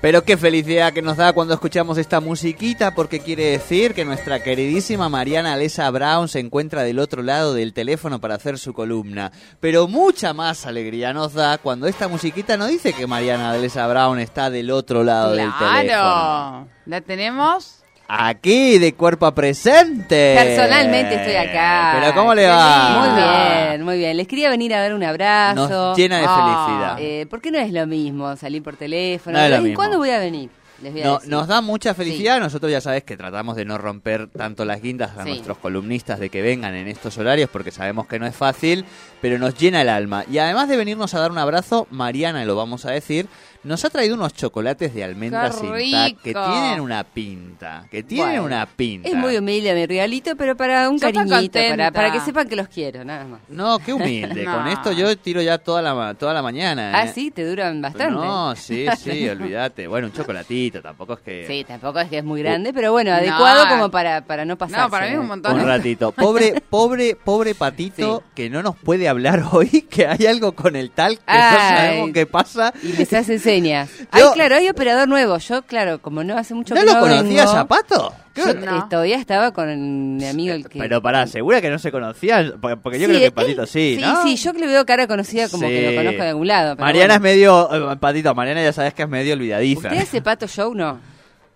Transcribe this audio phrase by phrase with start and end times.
[0.00, 4.42] Pero qué felicidad que nos da cuando escuchamos esta musiquita, porque quiere decir que nuestra
[4.42, 9.30] queridísima Mariana Alesa Brown se encuentra del otro lado del teléfono para hacer su columna.
[9.60, 14.18] Pero mucha más alegría nos da cuando esta musiquita no dice que Mariana Alesa Brown
[14.20, 15.82] está del otro lado del teléfono.
[15.82, 16.68] Claro.
[16.86, 17.79] La tenemos.
[18.12, 20.34] Aquí, de cuerpo presente.
[20.36, 21.96] Personalmente estoy acá.
[22.00, 22.98] Pero ¿cómo le va?
[22.98, 24.16] Muy bien, muy bien.
[24.16, 25.68] Les quería venir a dar un abrazo.
[25.68, 26.96] Nos llena de Ah, felicidad.
[27.00, 29.38] eh, ¿Por qué no es lo mismo salir por teléfono?
[29.38, 29.76] No es lo ¿De vez en mismo.
[29.76, 30.50] cuándo voy a venir?
[30.82, 31.30] Les voy a No- decir.
[31.30, 32.40] nos da mucha felicidad.
[32.40, 35.28] Nosotros ya sabes que tratamos de no romper tanto las guindas a Sí.
[35.28, 38.84] nuestros columnistas de que vengan en estos horarios porque sabemos que no es fácil,
[39.20, 40.24] pero nos llena el alma.
[40.28, 43.28] Y además de venirnos a dar un abrazo, Mariana, lo vamos a decir,
[43.62, 48.02] nos ha traído unos chocolates de almendra ¡Qué sin tac que tienen una pinta, que
[48.02, 49.08] tienen Bueno, una pinta.
[49.08, 52.56] Es muy humilde mi regalito, pero para un Yo cariñito, para, para que sepan que
[52.56, 53.40] los quiero, nada más.
[53.48, 54.44] No, qué humilde.
[54.50, 54.56] No.
[54.56, 56.92] Con esto yo tiro ya toda la, ma- toda la mañana.
[56.94, 57.12] Ah, ¿eh?
[57.14, 58.14] sí, te duran bastante.
[58.14, 59.86] No, sí, sí, olvídate.
[59.86, 61.46] Bueno, un chocolatito, tampoco es que...
[61.46, 64.80] Sí, tampoco es que es muy grande, pero bueno, adecuado como para, para no pasar.
[64.80, 65.60] No, para mí es un montón.
[65.60, 66.12] Un ratito.
[66.12, 70.90] Pobre, pobre, pobre patito que no nos puede hablar hoy, que hay algo con el
[70.90, 72.72] tal que no sabemos qué pasa.
[72.82, 73.90] Y les hace señas.
[73.98, 75.38] Yo- Ay, claro, hay operador nuevo.
[75.38, 78.14] Yo, claro, como no hace mucho ¿No que lo no conocías vengo, a Pato?
[78.34, 78.78] ¿Qué- yo, No.
[78.78, 80.78] eh, todavía estaba con mi amigo el que...
[80.78, 83.66] Pero pará, segura que no se conocían, porque, porque yo Sí, creo que él- Patito
[83.66, 84.22] sí, Sí, ¿no?
[84.22, 85.94] sí, yo que le veo cara conocida como que Sí.
[85.94, 86.76] lo conozco de algún lado.
[86.76, 87.32] pero Mariana es bueno.
[87.34, 89.88] medio, eh, Patito, Mariana ya sabes que es medio olvidadiza.
[89.88, 90.74] ¿Usted hace pato show?
[90.74, 90.98] No.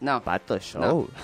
[0.01, 0.23] No.
[0.23, 1.09] Pato Show.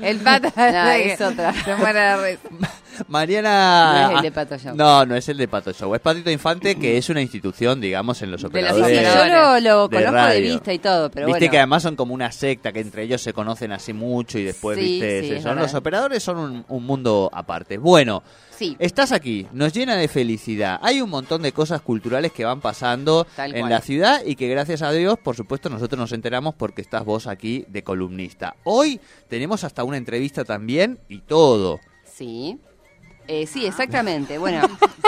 [0.00, 1.52] El pata No, es otra.
[1.52, 2.48] se muere de risa.
[3.08, 4.10] Mariana.
[4.10, 4.76] No es el de Pato Show.
[4.76, 5.94] No, no es el de Pato Show.
[5.94, 8.86] Es Patito Infante, que es una institución, digamos, en los De operadores.
[8.86, 9.32] sí, operadores.
[9.32, 11.50] yo lo, lo de conozco de vista y todo, pero viste bueno.
[11.50, 14.78] que además son como una secta, que entre ellos se conocen así mucho y después,
[14.78, 17.78] Sí, viste, sí, son los operadores son un, un mundo aparte.
[17.78, 18.76] Bueno, Sí.
[18.78, 20.78] estás aquí, nos llena de felicidad.
[20.82, 23.70] Hay un montón de cosas culturales que van pasando Tal en cual.
[23.70, 27.26] la ciudad y que gracias a Dios, por supuesto, nosotros nos enteramos porque estás vos
[27.26, 28.56] aquí de columnista.
[28.64, 31.80] Hoy tenemos hasta una entrevista también y todo.
[32.04, 32.58] Sí.
[33.32, 34.38] Eh, sí, exactamente.
[34.38, 34.62] Bueno,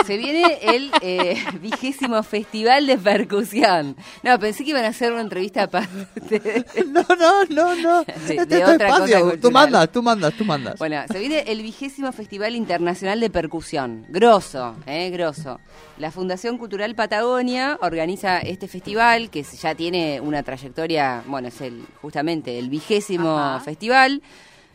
[0.05, 3.97] se viene el eh, vigésimo festival de percusión.
[4.23, 6.63] No, pensé que iban a hacer una entrevista aparte.
[6.87, 8.03] No, no, no, no.
[8.03, 9.37] De- Este de es tu otra cosa.
[9.41, 10.77] Tú mandas, tú mandas, tú mandas.
[10.79, 14.05] Bueno, se viene el vigésimo Festival Internacional de Percusión.
[14.09, 15.09] Grosso, ¿eh?
[15.09, 15.59] Grosso.
[15.97, 21.83] La Fundación Cultural Patagonia organiza este festival que ya tiene una trayectoria, bueno, es el
[22.01, 23.59] justamente el vigésimo Ajá.
[23.59, 24.21] festival.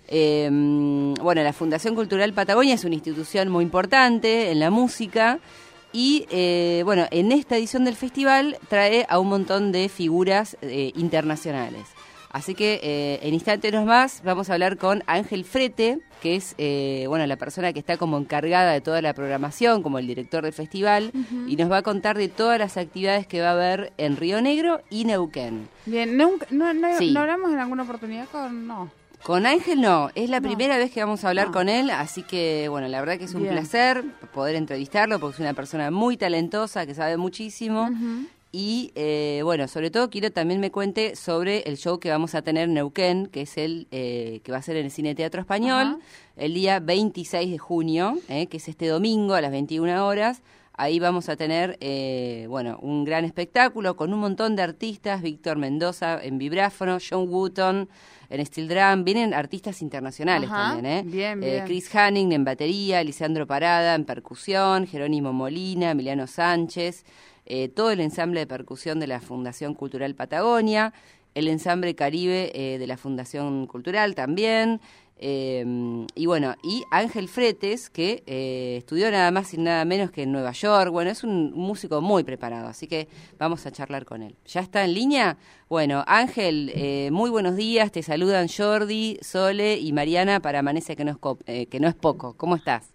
[0.09, 0.49] Eh,
[1.21, 5.39] bueno, la Fundación Cultural Patagonia es una institución muy importante en la música
[5.93, 10.93] y, eh, bueno, en esta edición del festival trae a un montón de figuras eh,
[10.97, 11.83] internacionales.
[12.31, 17.07] Así que eh, en instantes más vamos a hablar con Ángel Frete, que es eh,
[17.09, 20.53] bueno la persona que está como encargada de toda la programación, como el director del
[20.53, 21.11] festival,
[21.47, 24.43] y nos va a contar de todas las actividades que va a haber en Río
[24.43, 25.69] Negro y Neuquén.
[25.87, 27.13] Bien, no, no, Sí.
[27.13, 28.67] no hablamos en alguna oportunidad con.
[28.67, 28.91] No.
[29.23, 30.49] Con Ángel no, es la No.
[30.49, 31.53] primera vez que vamos a hablar No.
[31.53, 33.55] con él, así que bueno, la verdad que es un Bien.
[33.55, 37.91] placer poder entrevistarlo porque es una persona muy talentosa, que sabe muchísimo.
[38.51, 42.41] Y eh, bueno, sobre todo quiero también me cuente sobre el show que vamos a
[42.41, 45.43] tener en Neuquén, que es el eh, que va a ser en el Cine Teatro
[45.43, 45.99] Español,
[46.37, 50.41] el día 26 de junio, eh, que es este domingo a las 21 horas.
[50.73, 55.59] Ahí vamos a tener, eh, bueno, un gran espectáculo con un montón de artistas, Víctor
[55.59, 57.89] Mendoza en vibráfono, John Wooton
[58.31, 61.03] en steel drum, vienen artistas internacionales Ajá, también, ¿eh?
[61.05, 61.65] bien, Eh, bien.
[61.65, 67.05] Chris Hanning en batería, Lisandro Parada en percusión, Jerónimo Molina, Emiliano Sánchez,
[67.47, 70.93] eh, todo el ensamble de percusión de la Fundación Cultural Patagonia,
[71.35, 74.81] el ensamble Caribe eh, de la Fundación Cultural también,
[75.21, 80.23] eh, y bueno, y Ángel Fretes, que eh, estudió nada más y nada menos que
[80.23, 84.23] en Nueva York, bueno, es un músico muy preparado, así que vamos a charlar con
[84.23, 84.37] él.
[84.47, 85.37] ¿Ya está en línea?
[85.69, 91.05] Bueno, Ángel, eh, muy buenos días, te saludan Jordi, Sole y Mariana para Amanece que
[91.05, 92.35] no es, eh, que no es poco.
[92.37, 92.95] ¿Cómo estás?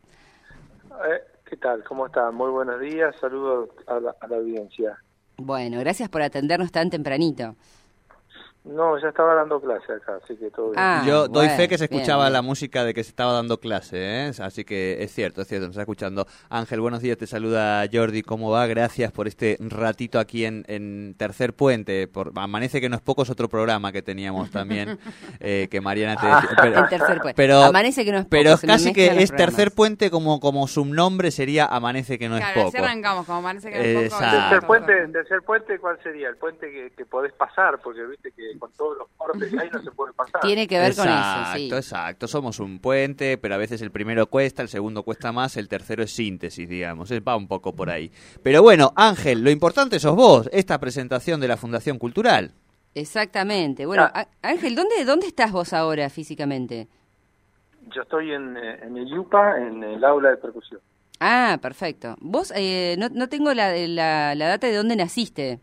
[1.05, 1.83] Eh, ¿Qué tal?
[1.83, 2.33] ¿Cómo están?
[2.35, 3.13] Muy buenos días.
[3.19, 4.97] Saludos a la, a la audiencia.
[5.37, 7.55] Bueno, gracias por atendernos tan tempranito.
[8.65, 10.75] No, ya estaba dando clase acá, así que todo bien.
[10.77, 12.33] Ah, Yo doy bueno, fe que se escuchaba bien.
[12.33, 14.31] la música de que se estaba dando clase, ¿eh?
[14.39, 16.25] así que es cierto, es cierto, nos está escuchando.
[16.49, 18.65] Ángel, buenos días, te saluda Jordi, ¿cómo va?
[18.67, 22.07] Gracias por este ratito aquí en, en Tercer Puente.
[22.07, 24.97] Por, Amanece que no es poco, es otro programa que teníamos también,
[25.41, 26.49] eh, que Mariana te decía.
[26.61, 27.33] Pero, El tercer puente.
[27.35, 29.71] pero- Amanece que no es poco, pero casi que es Tercer.
[29.73, 32.77] Puente como, como subnombre sería Amanece que no claro, es poco.
[32.77, 34.23] arrancamos, como parece que es poco.
[34.23, 36.29] Tercer puente, tercer puente, ¿cuál sería?
[36.29, 39.69] El puente que, que podés pasar, porque viste que con todos los cortes que hay
[39.71, 40.41] no se puede pasar.
[40.41, 41.71] Tiene que ver con eso, Exacto, sí.
[41.73, 42.27] exacto.
[42.27, 46.03] Somos un puente, pero a veces el primero cuesta, el segundo cuesta más, el tercero
[46.03, 47.11] es síntesis, digamos.
[47.11, 48.11] Va un poco por ahí.
[48.41, 52.53] Pero bueno, Ángel, lo importante sos vos, esta presentación de la Fundación Cultural.
[52.95, 53.85] Exactamente.
[53.85, 54.27] Bueno, Ah.
[54.41, 56.87] Ángel, ¿dónde, ¿dónde estás vos ahora físicamente?
[57.93, 60.79] Yo estoy en, eh, en el IUPA, en el aula de percusión.
[61.19, 62.15] Ah, perfecto.
[62.19, 65.59] Vos, eh, no, no tengo la, la, la data de dónde naciste.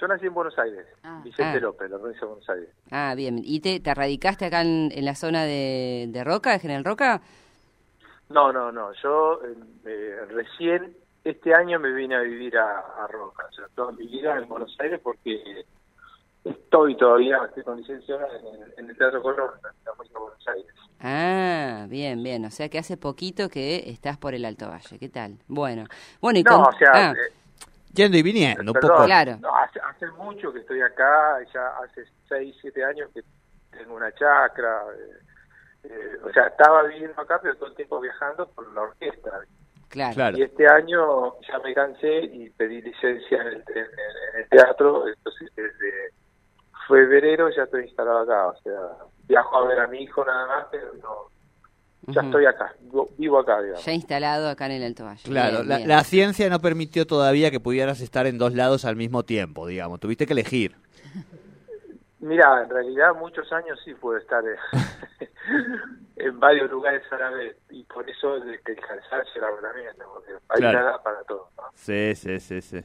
[0.00, 1.20] Yo nací en Buenos Aires, Ah.
[1.22, 1.60] Vicente Ah.
[1.60, 2.68] López, la provincia de Buenos Aires.
[2.90, 3.40] Ah, bien.
[3.44, 7.20] ¿Y te, te radicaste acá en, en la zona de, de Roca, de General Roca?
[8.30, 8.92] No, no, no.
[9.02, 9.54] Yo eh,
[9.86, 13.44] eh, recién este año me vine a vivir a, a Roca.
[13.50, 15.64] O sea, toda mi vida en Buenos Aires porque
[16.44, 20.24] estoy todavía, estoy con licencia en el, en el Teatro Colón, en la música de
[20.24, 20.66] Buenos Aires.
[21.02, 22.44] Ah, bien, bien.
[22.44, 24.98] O sea que hace poquito que estás por el Alto Valle.
[24.98, 25.36] ¿Qué tal?
[25.48, 25.84] Bueno.
[26.20, 27.32] Bueno, y No, con- o sea, ah, eh,
[27.92, 29.04] Yendo y viniendo, un perdón, poco.
[29.04, 29.36] Claro.
[29.40, 33.22] no, hace, hace mucho que estoy acá, ya hace 6, 7 años que
[33.70, 34.82] tengo una chacra.
[34.96, 35.18] eh,
[35.84, 39.30] eh, o sea, estaba viviendo acá, pero todo el tiempo viajando por la orquesta.
[39.88, 40.14] claro.
[40.14, 40.38] Claro.
[40.38, 45.08] Y este año ya me cansé y pedí licencia en el, en- en el teatro,
[45.08, 46.12] entonces desde
[46.86, 48.80] febrero ya estoy instalado acá, o sea,
[49.26, 51.28] viajo a ver a mi hijo nada más, pero no,
[52.14, 52.74] ya estoy acá,
[53.18, 53.84] vivo, acá, digamos.
[53.84, 55.22] Ya instalado acá en el Alto Valle.
[55.24, 55.88] Claro, Bien, la, bien.
[55.88, 60.00] la ciencia no permitió todavía que pudieras estar en dos lados al mismo tiempo, digamos.
[60.00, 60.76] Tuviste que elegir.
[62.20, 64.56] Mira, en realidad muchos años sí puedo estar en,
[66.16, 70.60] en varios lugares a la vez, y por eso que el cansancio herramienta, porque hay
[70.60, 70.78] Claro.
[70.80, 71.48] nada para todo.
[71.56, 71.62] ¿no?
[71.74, 72.80] Sí, sí, sí, sí.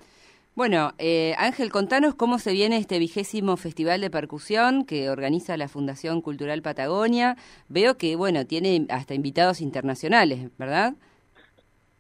[0.56, 5.68] Bueno, eh, Ángel, contanos cómo se viene este vigésimo Festival de Percusión que organiza la
[5.68, 7.36] Fundación Cultural Patagonia.
[7.68, 10.94] Veo que, bueno, tiene hasta invitados internacionales, ¿verdad?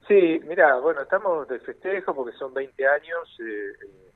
[0.07, 3.37] Sí, mira, bueno, estamos de festejo porque son 20 años.
[3.39, 4.11] eh, eh,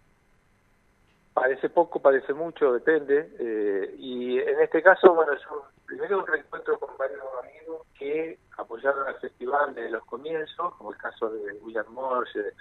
[1.34, 3.30] parece poco, parece mucho, depende.
[3.40, 8.40] eh, y en este caso, bueno, es un, primero un reencuentro con varios amigos que
[8.58, 12.54] apoyaron al festival desde los comienzos, como el caso de William Morse,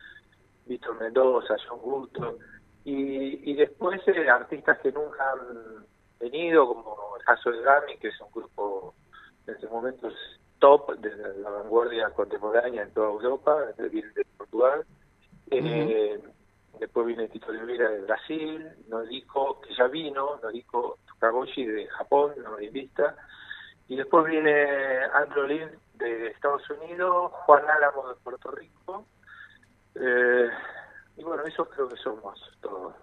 [0.69, 2.39] Víctor Mendoza, John Gusto,
[2.85, 5.87] y, y después eh, artistas que nunca han
[6.21, 8.95] venido, como el caso de Gami, que es un grupo
[9.47, 10.15] en estos momentos
[10.59, 13.57] top de la vanguardia contemporánea en toda Europa,
[13.91, 14.85] viene de Portugal.
[15.51, 16.21] Eh,
[16.79, 22.35] Después viene Tito Oliveira de Brasil, Noriko, que ya vino, Noriko Kagoshi de Japón,
[22.73, 23.17] vista
[23.89, 24.65] Y después viene
[25.13, 29.07] Andrew Lin de Estados Unidos, Juan Álamo de Puerto Rico.
[29.97, 30.48] Eh,
[31.19, 32.95] y bueno, esos creo que somos todos.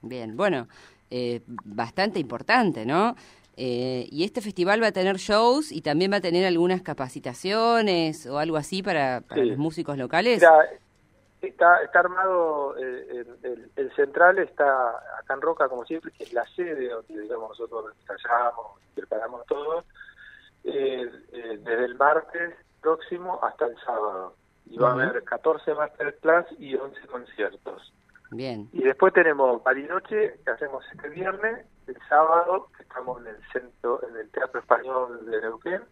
[0.00, 0.68] Bien, bueno,
[1.10, 3.14] eh, bastante importante, ¿no?
[3.56, 8.26] Eh, y este festival va a tener shows y también va a tener algunas capacitaciones
[8.26, 9.48] o algo así para, para Sí.
[9.50, 10.38] los músicos locales.
[10.40, 10.66] Mira,
[11.42, 14.88] está, está armado, eh, el, el- el central está
[15.20, 19.84] acá en Roca, como siempre, que es la sede donde digamos, nosotros ensayamos, preparamos todo,
[20.64, 24.34] eh, desde el martes próximo hasta el sábado.
[24.66, 27.92] Y va a haber 14 masterclass y 11 conciertos.
[28.30, 33.36] Bien, Y después tenemos Bariloche, que hacemos este viernes, el sábado, que estamos en el
[33.52, 35.82] centro, en el Teatro Español de Neuquén,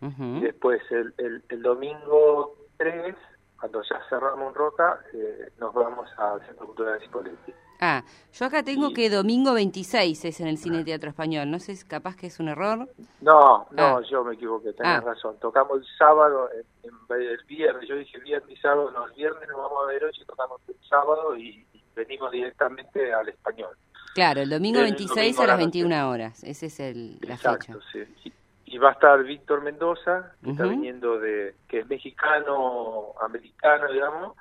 [0.00, 3.14] y después el, el, el domingo 3,
[3.60, 7.54] cuando ya cerramos Roca, eh, nos vamos al Centro Cultural de Spoletti.
[7.84, 11.50] Ah, yo acá tengo Y- que domingo 26 es en el Cine Teatro Español.
[11.50, 12.88] No sé, capaz que es un error.
[13.20, 14.00] No, no, Ah.
[14.08, 15.00] yo me equivoqué, tenés Ah.
[15.00, 15.36] razón.
[15.40, 19.48] Tocamos el sábado, en, en- el viernes, yo dije viernes y sábado, no, el viernes
[19.48, 23.76] nos vamos a Bariloche, tocamos el sábado y, y venimos directamente al Español.
[24.14, 25.78] Claro, el domingo El 26 domingo a a la las noche.
[25.82, 26.44] 21 horas.
[26.44, 28.06] Esa es el, la Exacto, fecha.
[28.22, 28.30] sí.
[28.66, 33.90] Y, y va a estar Víctor Mendoza, que está viniendo de, que es mexicano, americano,
[33.92, 34.36] digamos,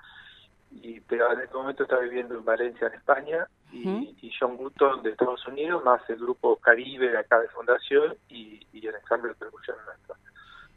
[0.71, 5.11] y pero en este momento está viviendo en Valencia, en España, y, John Gutton de
[5.11, 9.35] Estados Unidos, más el grupo Caribe de acá de Fundación y, y el ensamble de
[9.35, 10.15] percusión nuestro.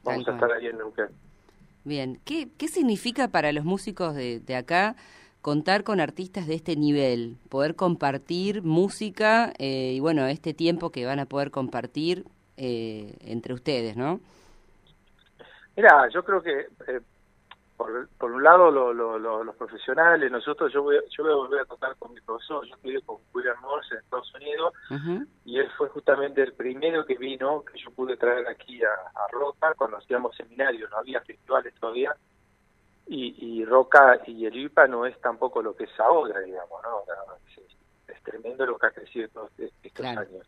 [0.02, 0.50] Vamos Tal a cual.
[0.50, 1.08] estar ahí en Neuquén.
[1.84, 4.96] Bien, ¿qué, qué significa para los músicos de, de acá
[5.42, 7.36] contar con artistas de este nivel?
[7.48, 12.24] Poder compartir música eh, y bueno, este tiempo que van a poder compartir
[12.56, 14.20] eh, entre ustedes, ¿no?
[15.76, 17.00] Mira, yo creo que eh,
[17.76, 21.32] por, por un lado lo- lo- lo- los profesionales, nosotros yo voy, a- yo voy
[21.32, 24.72] a volver a tocar con mi profesor, yo estudié con William Morse en Estados Unidos
[25.44, 29.28] y él fue justamente el primero que vino, que yo pude traer aquí a, a
[29.32, 32.14] Roca cuando hacíamos seminarios, no había festivales todavía,
[33.06, 37.02] y, y Roca y el IPA no es tampoco lo que es ahora, digamos, ¿no?
[37.56, 37.58] Es,
[38.16, 40.20] es tremendo lo que ha crecido todos estos Claro.
[40.22, 40.46] años.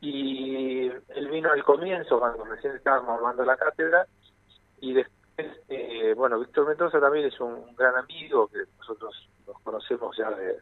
[0.00, 4.06] Y él vino al comienzo, cuando recién estábamos armando la cátedra,
[4.80, 10.16] y después, eh, bueno, Víctor Mendoza también es un gran amigo, que nosotros nos conocemos
[10.16, 10.58] ya de...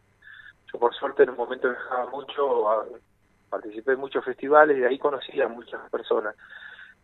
[0.71, 2.85] Yo por suerte en un momento viajaba mucho,
[3.49, 6.35] participé en muchos festivales y ahí conocí a muchas personas.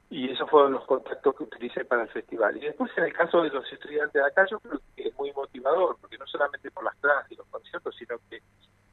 [0.09, 2.57] Y esos fueron los contactos que utilicé para el festival.
[2.57, 5.31] Y después en el caso de los estudiantes de acá, yo creo que es muy
[5.31, 8.41] motivador, porque no solamente por las clases y los conciertos, sino que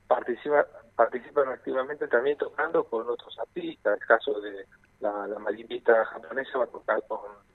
[0.06, 3.98] participa, participan activamente también tocando con otros artistas.
[4.00, 4.66] El caso de
[5.00, 7.47] la, la japonesa va a tocar con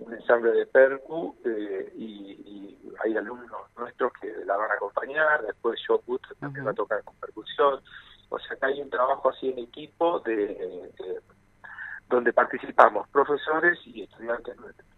[0.00, 5.42] un ensamble de percu eh, y, y hay alumnos nuestros que la van a acompañar.
[5.42, 6.66] Después Joe Wood también Ujú.
[6.66, 7.80] va a tocar con percusión.
[8.28, 11.20] O sea que hay un trabajo así en equipo de, de-
[12.08, 14.88] donde participamos profesores y estudiantes nuestros.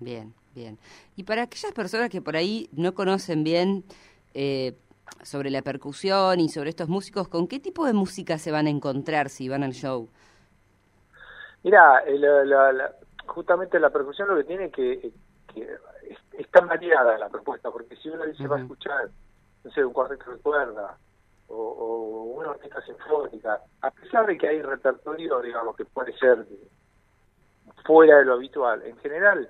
[0.00, 0.78] Bien, bien.
[1.16, 3.84] Y para aquellas personas que por ahí no conocen bien
[4.34, 4.76] eh,
[5.22, 8.70] sobre la percusión y sobre estos músicos, ¿con qué tipo de música se van a
[8.70, 10.08] encontrar si van al show?
[11.62, 12.94] Mira, eh, la- la- la-
[13.26, 15.10] justamente la percusión lo que tiene que,
[15.52, 15.62] que
[16.08, 19.08] es, es tan variada la propuesta, porque si uno dice va a escuchar,
[19.64, 20.96] no sé, un cuarteto de cuerda
[21.48, 26.44] o, o una orquesta sinfónica, a pesar de que hay repertorio, digamos, que puede ser
[27.84, 29.48] fuera de lo habitual, en general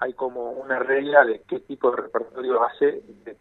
[0.00, 3.36] hay como una regla de qué tipo de repertorio hace de-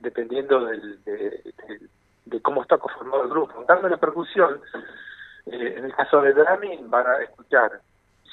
[0.00, 1.88] dependiendo del, de, de-
[2.26, 3.64] de cómo está conformado el grupo.
[3.66, 4.60] Cambio, la percusión,
[5.46, 7.80] eh, en el caso de drumming, van a escuchar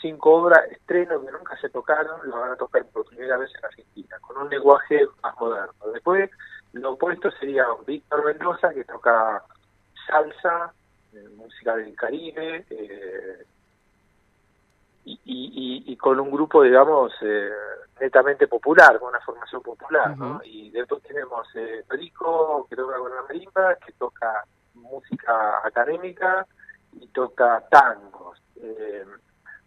[0.06, 3.66] cinco obras, estrenos que nunca se tocaron, lo van a tocar por primera vez en
[3.66, 5.74] Argentina, con un lenguaje más moderno.
[5.94, 6.30] Después,
[6.74, 9.44] lo opuesto sería Víctor Mendoza, que toca
[10.08, 10.72] salsa,
[11.14, 13.46] eh, música del Caribe, eh,
[15.06, 15.40] y, y,
[15.88, 17.50] y- y con un grupo, digamos, eh,
[18.00, 20.42] netamente popular, con una formación popular, ¿no?
[20.44, 24.44] Y después tenemos eh, Perico, que toca con la marimba, que toca
[24.76, 26.46] música académica
[26.94, 28.40] y toca tangos.
[28.58, 29.06] Eh,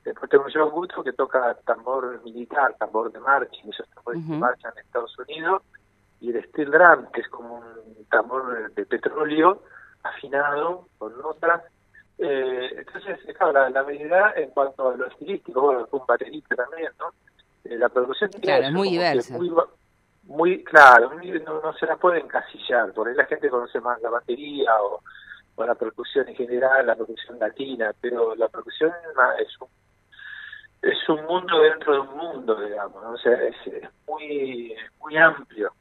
[0.05, 4.40] después tenemos yo Gusto, que toca tambor militar, tambor de marcha, esos tambores que Ujú.
[4.40, 5.62] marchan en Estados Unidos,
[6.21, 9.62] y el steel drum, que es como un tambor de petróleo
[10.02, 11.62] afinado con notas.
[12.19, 16.90] Eh, entonces, claro, la, la variedad en cuanto a lo estilístico, bueno, un baterista también,
[16.99, 17.12] ¿no?
[17.64, 19.38] Eh, la producción tiene Claro, es muy que diversa.
[20.25, 24.00] Muy, claro, muy- no, no se la puede encasillar, por ahí la gente conoce más
[24.02, 25.00] la batería o,
[25.55, 28.93] o la percusión en general, la percusión latina, pero la percusión
[29.38, 29.69] es un,
[30.82, 33.11] es un mundo dentro de un mundo, digamos, ¿no?
[33.12, 35.73] o sea, es, es muy muy amplio,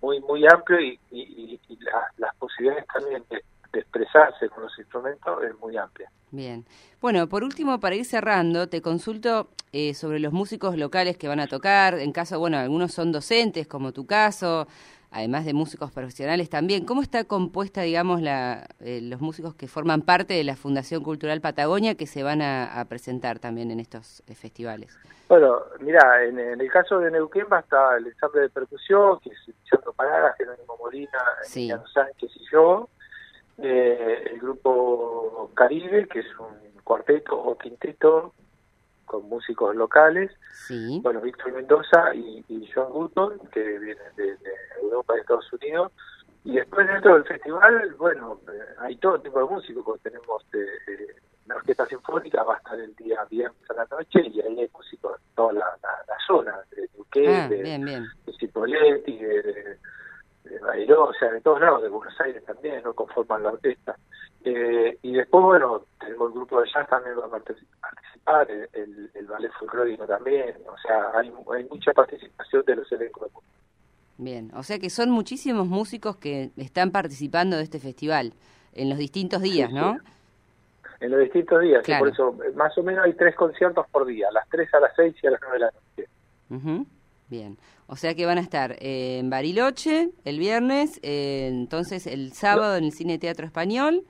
[0.00, 4.64] muy muy amplio y, y, y- y la- las posibilidades también de, de expresarse con
[4.64, 6.10] los instrumentos es muy amplia.
[6.30, 6.64] Bien.
[7.00, 11.38] Bueno, por último, para ir cerrando, te consulto eh, sobre los músicos locales que van
[11.38, 11.94] a tocar.
[12.00, 14.66] En caso, bueno, algunos son docentes, como tu caso,
[15.14, 16.84] además de músicos profesionales también.
[16.84, 21.40] ¿Cómo está compuesta, digamos, la, eh, los músicos que forman parte de la Fundación Cultural
[21.40, 24.98] Patagonia que se van a, a presentar también en estos eh, festivales?
[25.28, 29.18] Bueno, mira, en, en el caso de Neuquén va a estar el ensamble de percusión,
[29.20, 31.70] que es Lisandro Parada, Jerónimo Molina, Sí.
[31.92, 32.88] Sánchez y yo,
[33.58, 38.34] eh, el grupo Caribe, que es un cuarteto o quinteto
[39.04, 40.30] con músicos locales,
[40.66, 41.00] Sí.
[41.02, 44.50] bueno, Víctor Mendoza y, y John Button, que vienen de, de
[44.82, 45.92] Europa y Estados Unidos.
[46.44, 50.58] Y después dentro del festival, bueno, eh, hay todo tipo de músicos, tenemos eh,
[50.88, 54.60] eh, la Orquesta Sinfónica, va a estar el día viernes a la noche, y ahí
[54.60, 58.06] hay músicos de toda la, la- la zona, de Duque, Ah, de, bien, bien.
[58.26, 59.78] de Cipoletti, de, de,
[60.44, 62.92] de o sea, de todos lados, de Buenos Aires también, ¿no?
[62.94, 63.96] Conforman la orquesta.
[64.44, 69.26] Eh, y después, bueno, tenemos el grupo de jazz también va a partici- participar, el,
[69.26, 73.30] ballet folclórico también, o sea, hay, hay mucha participación de los elencos.
[74.16, 74.50] Bien.
[74.54, 78.32] O sea que son muchísimos músicos que están participando de este festival
[78.74, 79.94] en los distintos días, Sí, ¿no?
[79.94, 79.98] sí.
[81.00, 82.04] En los distintos días, Claro.
[82.04, 84.80] por eso eh, más o menos hay tres conciertos por día, a las 3, a
[84.80, 86.86] las 6 y a las 9 de la noche.
[87.28, 87.58] Bien.
[87.86, 92.76] O sea que van a estar eh, en Bariloche el viernes, eh, entonces el sábado
[92.76, 94.04] en el Cine Teatro Español.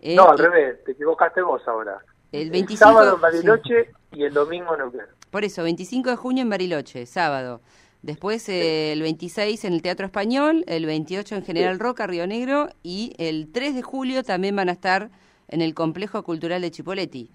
[0.00, 1.98] Eh, no, al y- revés, te equivocaste vos ahora.
[2.32, 3.22] El 25 sábado en sí.
[3.22, 5.06] Bariloche y el domingo en Neuquén.
[5.30, 7.60] Por eso, 25 de junio en Bariloche, sábado.
[8.02, 12.68] Después eh, el 26 en el Teatro Español, el 28 en General Roca, Río Negro,
[12.82, 15.10] y el 3 de julio también van a estar
[15.48, 17.30] en el Complejo Cultural de Chipoleti.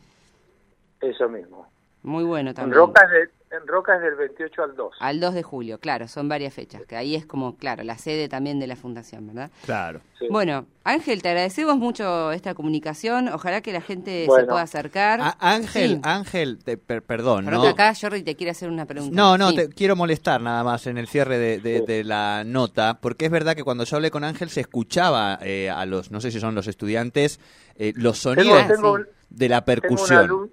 [1.01, 1.67] Eso mismo.
[2.01, 2.77] Muy bueno En también.
[2.77, 3.29] Roca, es
[3.61, 4.95] En Roca es del 28 al 2.
[4.99, 8.27] Al 2 de julio, claro, son varias fechas, que ahí es como, claro, la sede
[8.27, 9.51] también de la fundación, ¿verdad?
[9.65, 10.01] Claro.
[10.19, 10.27] Sí.
[10.29, 15.19] Bueno, Ángel, te agradecemos mucho esta comunicación, ojalá que la gente se pueda acercar.
[15.21, 15.99] A- Ángel, Sí.
[16.03, 17.63] Ángel, te- per- perdón, ¿no?
[17.63, 19.15] acá Jordi te quiere hacer una pregunta.
[19.15, 19.55] No, no, Sí.
[19.55, 23.31] te quiero molestar nada más en el cierre de, de- de la nota, porque es
[23.31, 26.39] verdad que cuando yo hablé con Ángel se escuchaba eh, a los, no sé si
[26.39, 27.39] son los estudiantes,
[27.77, 28.97] eh, los sonidos tengo,
[29.29, 30.51] de la tengo una, percusión.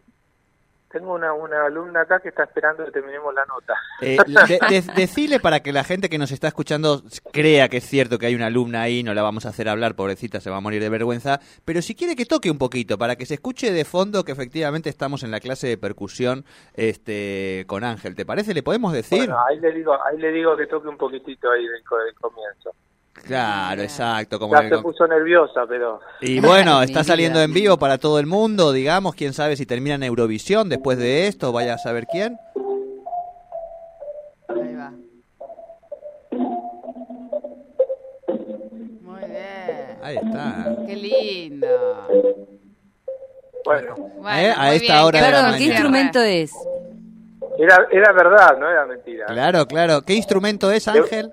[0.92, 3.74] Tengo una, una alumna acá que está esperando que terminemos la nota.
[4.00, 4.16] Eh,
[4.48, 8.18] de- de- decile para que la gente que nos está escuchando crea que es cierto
[8.18, 10.60] que hay una alumna ahí, no la vamos a hacer hablar, pobrecita, se va a
[10.60, 13.84] morir de vergüenza, pero si quiere que toque un poquito, para que se escuche de
[13.84, 16.44] fondo que efectivamente estamos en la clase de percusión
[16.74, 18.54] este, con Ángel, ¿te parece?
[18.54, 19.18] ¿Le podemos decir?
[19.18, 21.82] Bueno, ahí le digo, ahí le digo que toque un poquitito ahí del
[22.20, 22.74] comienzo.
[23.12, 24.38] Claro, exacto.
[24.38, 28.26] Como Ya se puso nerviosa, pero Y bueno, está saliendo en vivo para todo el
[28.26, 32.38] mundo, digamos, quién sabe si termina en Eurovisión después de esto, vaya a saber quién.
[34.48, 34.92] Ahí va.
[39.02, 39.98] Muy bien.
[40.02, 40.76] Ahí está.
[40.86, 42.08] Qué lindo.
[43.64, 45.64] bueno, Bueno, Eh, a esta bien, hora de la buen ¿qué mañana.
[45.74, 46.52] instrumento es?
[47.58, 49.26] era, era verdad, no era mentira.
[49.26, 50.02] Claro, claro.
[50.02, 51.32] ¿Qué instrumento es, Ángel?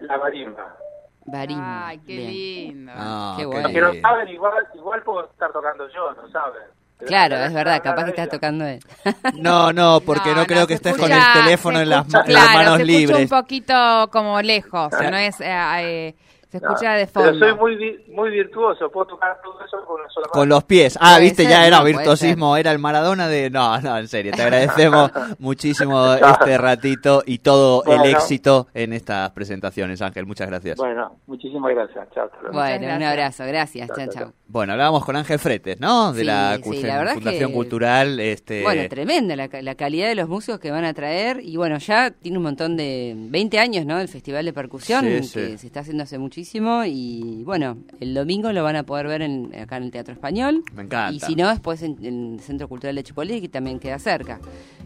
[0.00, 0.76] La marimba.
[1.24, 1.86] Barimba.
[1.88, 2.30] Ay, qué Bien.
[2.30, 2.92] lindo.
[2.94, 3.52] Ah, Qué ok.
[3.52, 3.68] bueno.
[3.68, 6.62] Los que no saben, igual, igual puedo estar tocando yo, no saben.
[6.98, 8.30] Pero Claro, la- es verdad, capaz que está ella.
[8.30, 8.80] tocando él.
[9.34, 12.18] No, no, porque no, No, creo no, que estés con el teléfono en las, escucha-
[12.18, 13.18] ma- en las claro, manos se libres.
[13.20, 15.46] escucha un poquito como lejos, no es, eh,
[15.80, 16.14] eh,
[16.58, 16.74] se No,
[17.14, 20.32] Pero soy muy, muy virtuoso, puedo tocar todo eso con una sola mano.
[20.32, 20.98] Con los pies.
[21.00, 23.50] Ah, viste, ser, ya era no, virtuosismo, era el Maradona de...
[23.50, 29.30] No, no, en serio, te agradecemos muchísimo este ratito y todo el éxito en estas
[29.30, 30.26] presentaciones, Ángel.
[30.26, 30.76] Muchas gracias.
[30.78, 32.08] Bueno, muchísimas gracias.
[32.14, 32.30] Chao.
[32.52, 34.32] Bueno, un abrazo, gracias, Chao, chao.
[34.46, 36.12] Bueno, hablábamos con Ángel Fretes, ¿no?
[36.12, 38.20] De Sí, la, sí, la verdad Fundación que- Cultural.
[38.20, 38.62] Este...
[38.62, 41.78] Bueno, tremenda la, ca- la calidad de los músicos que van a traer y bueno,
[41.78, 43.98] ya tiene un montón de 20 años, ¿no?
[43.98, 45.58] El Festival de Percusión Sí, que sí.
[45.58, 46.41] se está haciendo hace muchísimo
[46.86, 50.62] y bueno, el domingo lo van a poder ver en, acá en el Teatro Español.
[50.74, 51.12] Me encanta.
[51.12, 54.40] Y si no, después en, en el Centro Cultural de Chipolí, que también queda cerca,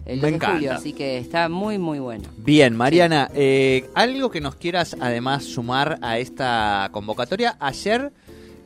[0.05, 2.25] el Me 2 de julio, así que está muy, muy bueno.
[2.39, 7.57] Bien, Mariana, eh, algo que nos quieras además sumar a esta convocatoria.
[7.59, 8.13] Ayer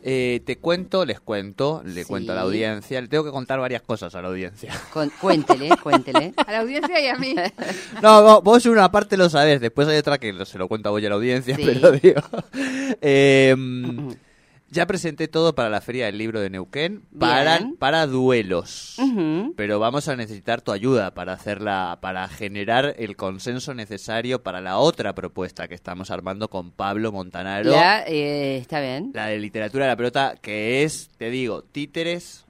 [0.02, 2.08] eh, te cuento, les cuento, le Sí.
[2.08, 4.72] cuento a la audiencia, le tengo que contar varias cosas a la audiencia.
[4.92, 6.32] Con- cuéntele, cuéntele.
[6.36, 7.34] A la audiencia y a mí.
[8.02, 10.92] No, vos, vos una parte lo sabés, después hay otra que se lo cuento a
[10.92, 11.62] vos y a la audiencia, Sí.
[11.64, 12.20] pero digo...
[13.00, 13.54] eh,
[14.70, 18.96] ya presenté todo para la Feria del Libro de Neuquén, para, para duelos.
[19.56, 24.78] Pero vamos a necesitar tu ayuda para hacerla, para generar el consenso necesario para la
[24.78, 29.12] otra propuesta que estamos armando con Pablo Montanaro, la, La, eh, está bien.
[29.12, 32.46] de literatura de la pelota, que es, te digo, títeres,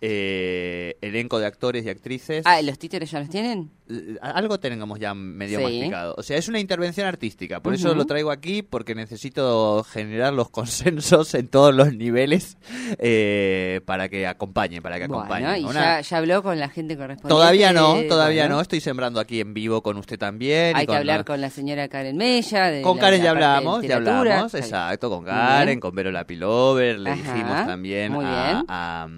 [0.00, 2.42] eh, elenco de actores y actrices.
[2.46, 3.70] Ah, ¿los títeres ya los tienen?
[3.90, 5.64] Eh, Algo tengamos ya medio Sí.
[5.64, 6.14] masticado.
[6.16, 7.60] O sea, es una intervención artística.
[7.60, 12.56] Por eso lo traigo aquí, porque necesito generar los consensos en todos los niveles
[12.98, 15.48] eh, para que acompañen, para que acompañen.
[15.48, 17.28] Bueno, y Una- ya, ya habló con la gente correspondiente.
[17.28, 18.60] Todavía no, todavía Bueno, no.
[18.60, 20.76] Estoy sembrando aquí en vivo con usted también.
[20.76, 22.66] y Hay que hablar con la señora Karen Mella.
[22.70, 26.98] de con la- Karen ya de hablamos, ya hablamos, exacto, con Karen, con Vero Lapilover,
[26.98, 28.64] le Ajá, dijimos también a, bien.
[28.68, 29.08] a-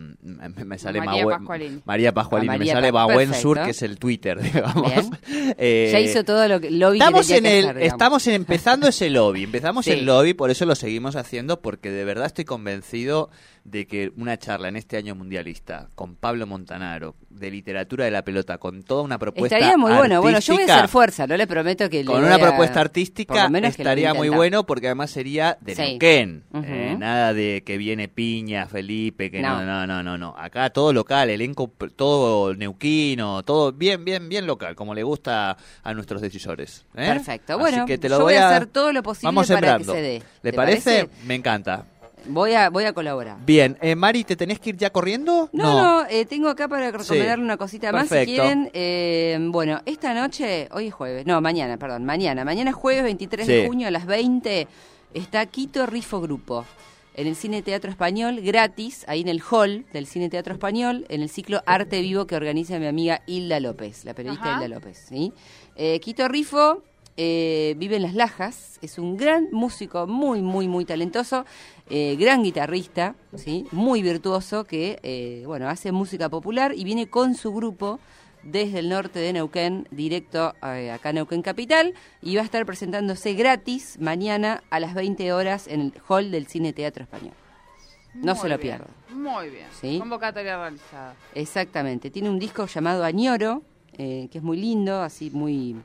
[0.64, 1.80] me, sale María Mahue- Pascualini.
[1.84, 5.10] María Pascualini, A me sale Bahuen Sur, que es el Twitter, digamos.
[5.58, 9.10] Eh, Ya hizo todo lo que lobby Estamos en que el, hacer, estamos empezando ese
[9.10, 9.92] lobby, empezamos Sí.
[9.92, 13.30] el lobby, por eso lo seguimos haciendo, porque de verdad estoy convencido
[13.64, 18.22] de que una charla en este año mundialista con Pablo Montanaro de literatura de la
[18.22, 20.20] pelota, con toda una propuesta Estaría muy bueno.
[20.20, 23.48] Bueno, yo voy a hacer fuerza, no le prometo que con una a- propuesta artística
[23.62, 25.82] estaría muy bueno porque además sería de Sí.
[25.82, 26.44] Neuquén.
[26.54, 29.64] Eh, nada de que viene Piña, Felipe, que no.
[29.64, 29.86] No.
[29.86, 30.34] no, no, no.
[30.36, 35.94] Acá todo local, elenco todo neuquino, todo bien, bien, bien local, como le gusta a
[35.94, 36.84] nuestros decisores.
[36.94, 37.06] ¿eh?
[37.06, 37.54] Perfecto.
[37.54, 39.78] Así Bueno, que te lo yo voy voy a hacer todo lo posible Vamos para
[39.78, 40.22] que se dé.
[40.42, 41.08] ¿Le parece?
[41.26, 41.86] Me encanta.
[42.26, 43.36] Voy a, voy a colaborar.
[43.44, 45.48] Bien, eh, Mari, ¿te tenés que ir ya corriendo?
[45.52, 48.70] No, no, eh, tengo acá para recomendarle una cosita más si quieren.
[48.72, 52.44] Eh, bueno, esta noche, hoy es jueves, no, mañana, perdón, mañana.
[52.44, 53.52] Mañana es jueves 23 Sí.
[53.52, 54.66] de junio a las 20
[55.14, 56.64] está Quito Rifo Grupo
[57.14, 61.20] en el Cine Teatro Español, gratis, ahí en el hall del Cine Teatro Español, en
[61.20, 64.64] el ciclo Arte Vivo que organiza mi amiga Hilda López, la periodista Ajá.
[64.64, 65.04] Hilda López.
[65.08, 65.32] ¿sí?
[65.76, 66.82] Eh, Quito Rifo
[67.18, 71.44] eh, vive en Las Lajas, es un gran músico, muy, muy, muy talentoso,
[71.94, 73.66] eh, gran guitarrista, ¿sí?
[73.70, 78.00] muy virtuoso, que eh, bueno, hace música popular y viene con su grupo
[78.42, 82.64] desde el norte de Neuquén, directo eh, acá a Neuquén Capital, y va a estar
[82.64, 87.34] presentándose gratis mañana a las 20 horas en el hall del Cine Teatro Español.
[88.14, 88.88] No Muy se lo pierdan.
[89.10, 89.66] Muy bien.
[89.78, 89.98] Sí.
[89.98, 91.14] Convocatoria realizada.
[91.34, 93.64] Exactamente, tiene un disco llamado Añoro,
[93.98, 95.76] que es muy lindo, así muy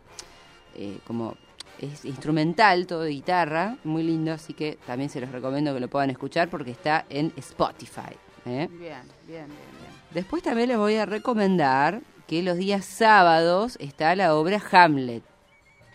[1.06, 1.36] como
[1.80, 5.88] es instrumental, todo de guitarra, muy lindo, así que también se los recomiendo que lo
[5.88, 8.16] puedan escuchar porque está en Spotify.
[8.46, 8.68] ¿eh?
[8.70, 9.92] Bien, bien, bien, bien.
[10.12, 15.24] Después también les voy a recomendar que los días sábados está la obra Hamlet.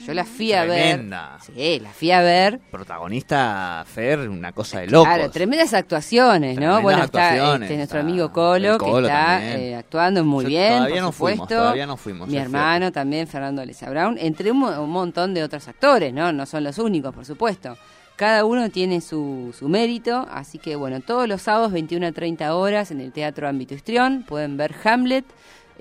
[0.06, 0.94] Yo la fui a ver.
[0.96, 1.38] Tremenda.
[1.54, 2.58] Sí, la fui a ver.
[2.70, 5.08] Protagonista Fer, una cosa de locos.
[5.08, 6.60] Claro, tremendas actuaciones, ¿no?
[6.60, 10.48] Tremendas bueno, está actuaciones, este, nuestro está amigo Colo, que está eh, actuando muy Yo-
[10.48, 11.54] bien, todavía por no fuimos, supuesto.
[11.62, 16.12] todavía no fuimos, Mi hermano también, Fernando Leza Brown, entre un montón de otros actores,
[16.12, 16.32] ¿no?
[16.32, 17.76] No son los únicos, por supuesto.
[18.16, 22.54] Cada uno tiene su, su mérito, así que bueno, todos los sábados 21 a 30
[22.54, 25.24] horas en el Teatro Ámbito Histrión pueden ver Hamlet.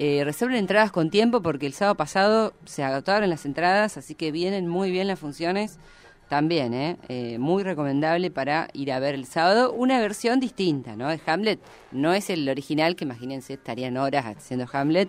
[0.03, 4.31] Eh, reserven entradas con tiempo porque el sábado pasado se agotaron las entradas, así que
[4.31, 5.77] vienen muy bien las funciones
[6.27, 6.97] también, ¿eh?
[7.07, 9.71] Eh, muy recomendable para ir a ver el sábado.
[9.71, 11.07] Una versión distinta, ¿no?
[11.07, 11.59] De Hamlet
[11.91, 15.07] no es el original, que imagínense estarían horas haciendo Hamlet.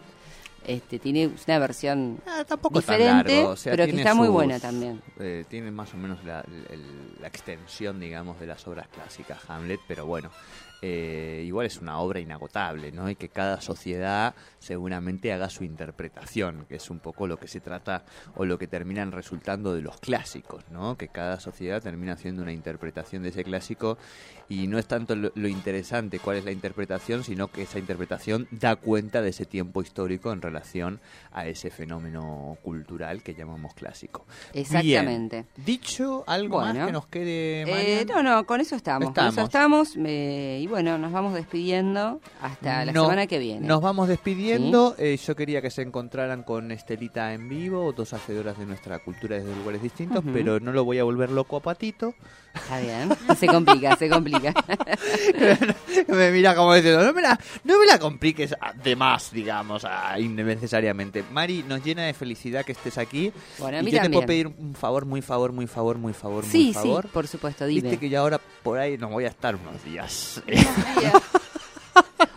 [0.67, 4.15] Este, tiene una versión Ah, tampoco es tan diferente, largo, o sea, pero que está
[4.15, 5.01] muy buena también.
[5.19, 6.45] eh, tiene más o menos la,
[7.19, 10.31] la extensión, digamos, de las obras clásicas Hamlet, pero bueno,
[10.83, 13.09] eh, igual es una obra inagotable, ¿no?
[13.09, 17.61] Y que cada sociedad seguramente haga su interpretación, que es un poco lo que se
[17.61, 20.97] trata o lo que terminan resultando de los clásicos, ¿no?
[20.97, 23.97] Que cada sociedad termina haciendo una interpretación de ese clásico
[24.49, 28.49] y no es tanto lo, lo interesante cuál es la interpretación, sino que esa interpretación
[28.51, 31.01] da cuenta de ese tiempo histórico en relación
[31.33, 34.27] a ese fenómeno cultural que llamamos clásico.
[34.53, 35.47] Exactamente.
[35.57, 35.65] Bien.
[35.65, 36.75] Dicho algo Bueno.
[36.75, 39.13] más que nos quede, Eh, no, no, con eso estamos.
[39.13, 39.89] Con eso Estamos.
[39.91, 40.07] estamos.
[40.09, 43.67] eh, y bueno, nos vamos despidiendo hasta la No- semana que viene.
[43.67, 44.97] Nos vamos despidiendo.
[44.99, 49.37] Eh, yo quería que se encontraran con Estelita en vivo, dos hacedoras de nuestra cultura
[49.37, 52.15] desde lugares distintos, pero no lo voy a volver loco a Patito.
[52.55, 53.11] Está bien.
[53.39, 54.53] Se complica, se complica.
[56.09, 60.19] me mira como diciendo, no me la, no me la compliques de más, digamos, a-
[60.19, 61.25] innecesariamente.
[61.33, 63.33] Mari, nos llena de felicidad que estés aquí.
[63.59, 64.19] Bueno, a y mí yo te también.
[64.21, 67.09] puedo pedir un favor, muy favor, muy favor, muy favor, muy Sí, sí, favor.
[67.09, 67.83] por supuesto, dime.
[67.83, 70.43] Viste que yo ahora por ahí no voy a estar unos días.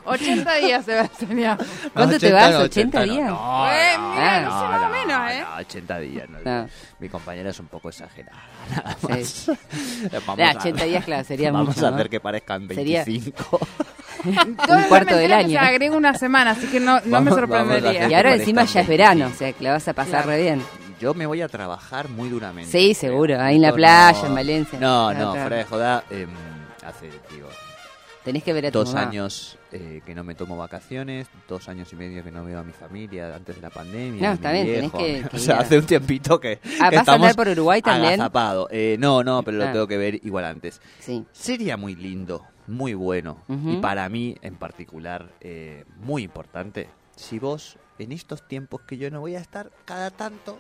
[0.08, 1.58] 80 días se va a enseñar.
[1.94, 2.52] ¿Cuánto te 80 vas?
[2.54, 3.28] no, 80 no, días.
[3.30, 5.42] No, Eh, no, mira, no sé más o menos, ¿eh?
[5.50, 6.30] no, 80 días.
[6.30, 6.40] no.
[6.46, 6.70] No.
[7.00, 8.38] Mi compañera es un poco exagerada.
[8.70, 9.08] Nada Sí.
[9.08, 9.52] más.
[10.28, 11.96] Vamos Ya, a- 80 días, claro, sería Vamos mucho, a ¿no?
[11.96, 13.60] hacer que parezcan Sería- 25.
[14.26, 14.56] Un
[14.90, 15.50] cuarto del año.
[15.50, 18.08] Se agrega una semana, así que no, no Vamos- me sorprendería.
[18.10, 18.90] Y ahora encima ya es 25.
[18.90, 20.28] verano, o sea que la vas a pasar Claro.
[20.30, 20.64] re bien.
[21.00, 22.72] Yo me voy a trabajar muy duramente.
[22.72, 24.28] Sí, seguro, ahí en la No, playa, no.
[24.28, 24.80] en Valencia.
[24.80, 26.04] No, no, fuera de joda.
[26.10, 26.30] em,
[26.88, 27.50] hace, digo,
[28.26, 29.08] Tenés que ver a tu dos mamá.
[29.08, 32.64] años eh, que no me tomo vacaciones, dos años y medio que no veo a
[32.64, 34.22] mi familia antes de la pandemia.
[34.22, 36.90] No, a está bien, tenés que- O sea, ir a- hace un tiempito que, Ah,
[36.90, 38.14] que ¿vas a estamos andar por Uruguay también?
[38.16, 38.68] agazapado.
[38.72, 39.72] Eh, no, no, pero lo Ah.
[39.72, 40.82] tengo que ver igual antes.
[41.00, 41.24] Sí.
[41.32, 43.74] Sería muy lindo, muy bueno Ujú.
[43.74, 49.10] y para mí en particular eh, muy importante si vos en estos tiempos que yo
[49.12, 50.60] no voy a estar cada tanto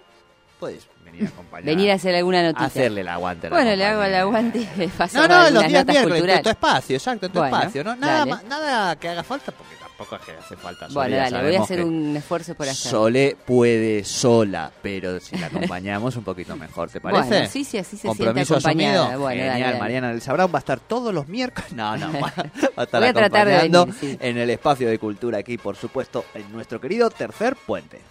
[0.59, 1.65] puedes venir a acompañar.
[1.65, 2.65] Venir a hacer alguna notita.
[2.65, 3.49] hacerle el aguante.
[3.49, 6.95] Bueno, le hago el aguante y paso No, no, los días miércoles, tu, tu espacio,
[6.97, 7.83] exacto, tu Bueno, espacio.
[7.83, 7.95] ¿no?
[7.95, 10.87] Nada, ma- nada que haga falta, porque tampoco es que hace falta.
[10.89, 12.91] Sole, Bueno, dale, voy a hacer un esfuerzo por hacer.
[12.91, 17.27] Sole puede sola, pero si la acompañamos un poquito mejor, ¿te parece?
[17.29, 19.17] Bueno, sí, sí, así se siente Compromiso acompañada.
[19.17, 19.79] Bueno, dale, Genial, dale.
[19.79, 21.71] Mariana Elsa Brown va a estar todos los miércoles.
[21.73, 22.33] No, no, va
[22.77, 24.17] a estar Voy a de acompañando venir, sí.
[24.19, 28.01] en el espacio de cultura aquí, por supuesto, en nuestro querido tercer puente.